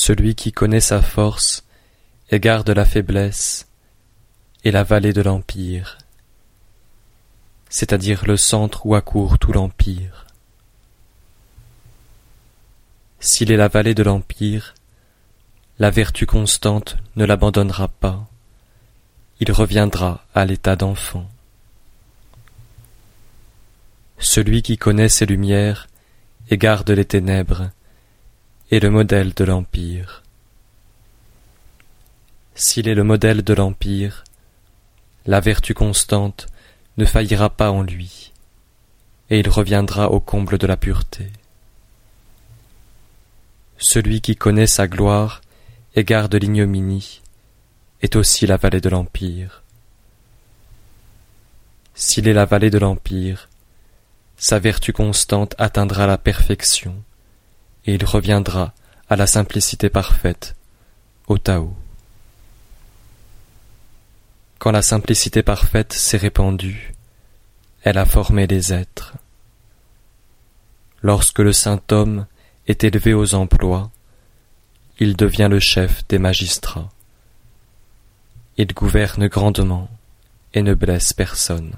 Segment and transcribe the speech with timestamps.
[0.00, 1.64] Celui qui connaît sa force
[2.30, 3.66] et garde la faiblesse
[4.64, 5.98] est la vallée de l'Empire,
[7.68, 10.26] c'est-à-dire le centre où accourt tout l'Empire.
[13.18, 14.76] S'il est la vallée de l'Empire,
[15.80, 18.24] la vertu constante ne l'abandonnera pas,
[19.40, 21.28] il reviendra à l'état d'enfant.
[24.20, 25.88] Celui qui connaît ses lumières
[26.50, 27.72] et garde les ténèbres
[28.70, 30.22] est le modèle de l'Empire.
[32.54, 34.24] S'il est le modèle de l'Empire,
[35.24, 36.46] la vertu constante
[36.98, 38.32] ne faillira pas en lui,
[39.30, 41.30] et il reviendra au comble de la pureté.
[43.78, 45.40] Celui qui connaît sa gloire
[45.94, 47.22] et garde l'ignominie
[48.02, 49.62] est aussi la vallée de l'Empire.
[51.94, 53.48] S'il est la vallée de l'Empire,
[54.36, 57.02] sa vertu constante atteindra la perfection,
[57.88, 58.74] et il reviendra
[59.08, 60.54] à la simplicité parfaite,
[61.26, 61.74] au Tao.
[64.58, 66.92] Quand la simplicité parfaite s'est répandue,
[67.82, 69.14] elle a formé les êtres.
[71.00, 72.26] Lorsque le saint homme
[72.66, 73.90] est élevé aux emplois,
[74.98, 76.90] il devient le chef des magistrats.
[78.58, 79.88] Il gouverne grandement
[80.52, 81.72] et ne blesse personne.